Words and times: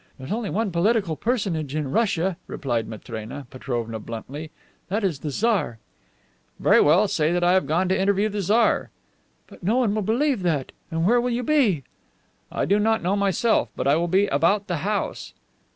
"There's 0.17 0.31
only 0.31 0.49
one 0.49 0.71
political 0.71 1.15
personage 1.15 1.75
in 1.75 1.91
Russia," 1.91 2.35
replied 2.47 2.87
Matrena 2.87 3.45
Petrovna 3.51 3.99
bluntly; 3.99 4.49
"that 4.89 5.03
is 5.03 5.19
the 5.19 5.29
Tsar." 5.29 5.77
"Very 6.59 6.81
well; 6.81 7.07
say 7.07 7.37
I 7.37 7.51
have 7.51 7.67
gone 7.67 7.87
to 7.89 8.01
interview 8.01 8.27
the 8.27 8.41
Tsar." 8.41 8.89
"But 9.45 9.61
no 9.61 9.77
one 9.77 9.93
will 9.93 10.01
believe 10.01 10.41
that. 10.41 10.71
And 10.89 11.05
where 11.05 11.21
will 11.21 11.29
you 11.29 11.43
be?" 11.43 11.83
"I 12.51 12.65
do 12.65 12.79
not 12.79 13.03
know 13.03 13.15
myself. 13.15 13.69
But 13.75 13.87
I 13.87 13.95
will 13.95 14.07
be 14.07 14.25
about 14.25 14.65
the 14.65 14.77
house." 14.77 15.35